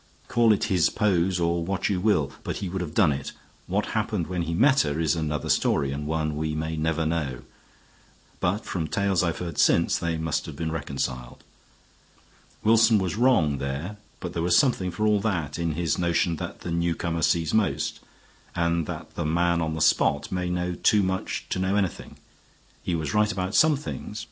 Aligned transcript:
Call 0.27 0.51
it 0.51 0.63
his 0.63 0.89
pose 0.89 1.39
or 1.39 1.63
what 1.63 1.87
you 1.87 2.01
will, 2.01 2.31
but 2.43 2.55
he 2.57 2.67
would 2.69 2.81
have 2.81 2.95
done 2.95 3.11
it. 3.11 3.33
What 3.67 3.85
happened 3.93 4.25
when 4.25 4.41
he 4.41 4.55
met 4.55 4.81
her 4.81 4.99
is 4.99 5.15
another 5.15 5.47
story, 5.47 5.91
and 5.91 6.07
one 6.07 6.35
we 6.35 6.55
may 6.55 6.75
never 6.75 7.05
know, 7.05 7.43
but 8.39 8.65
from 8.65 8.87
tales 8.87 9.21
I've 9.21 9.37
heard 9.37 9.59
since, 9.59 9.99
they 9.99 10.17
must 10.17 10.47
have 10.47 10.55
been 10.55 10.71
reconciled. 10.71 11.43
Wilson 12.63 12.97
was 12.97 13.15
wrong 13.15 13.59
there; 13.59 13.97
but 14.19 14.33
there 14.33 14.41
was 14.41 14.57
something, 14.57 14.89
for 14.89 15.05
all 15.05 15.19
that, 15.19 15.59
in 15.59 15.73
his 15.73 15.99
notion 15.99 16.37
that 16.37 16.61
the 16.61 16.71
newcomer 16.71 17.21
sees 17.21 17.53
most, 17.53 17.99
and 18.55 18.87
that 18.87 19.13
the 19.13 19.23
man 19.23 19.61
on 19.61 19.75
the 19.75 19.81
spot 19.81 20.31
may 20.31 20.49
know 20.49 20.73
too 20.73 21.03
much 21.03 21.45
to 21.49 21.59
know 21.59 21.75
anything. 21.75 22.17
He 22.81 22.95
was 22.95 23.13
right 23.13 23.31
about 23.31 23.53
some 23.53 23.75
things. 23.77 24.19